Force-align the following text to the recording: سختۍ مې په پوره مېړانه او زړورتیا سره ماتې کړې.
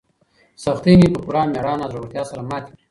سختۍ 0.63 0.93
مې 0.99 1.07
په 1.13 1.19
پوره 1.23 1.41
مېړانه 1.53 1.83
او 1.85 1.91
زړورتیا 1.93 2.23
سره 2.29 2.41
ماتې 2.49 2.69
کړې. 2.71 2.77